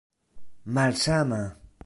malsama 0.73 1.41